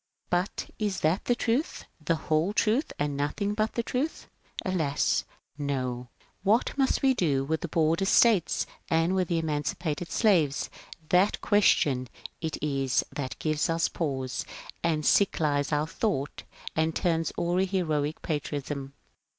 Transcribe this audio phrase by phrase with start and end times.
[0.31, 4.27] But is that the truth, the whole truth, and nothing^ but the truth?
[4.65, 5.25] Alas,
[5.59, 6.09] no!
[6.19, 10.71] ^^ What must we do with the Border States and with the Emancipated Slaves?"—
[11.09, 12.07] that question
[12.41, 14.43] it is that ^^ gives us pause"
[14.83, 16.45] and sick lies our thought,
[16.75, 18.93] and turns awry heroic patriotism.